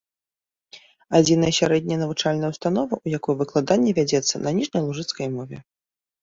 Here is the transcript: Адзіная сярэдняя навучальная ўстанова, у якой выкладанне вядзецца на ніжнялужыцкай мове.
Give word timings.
Адзіная 1.19 1.51
сярэдняя 1.59 1.97
навучальная 2.03 2.49
ўстанова, 2.53 2.93
у 3.05 3.13
якой 3.17 3.33
выкладанне 3.43 3.91
вядзецца 3.99 4.35
на 4.45 4.49
ніжнялужыцкай 4.57 5.27
мове. 5.37 5.57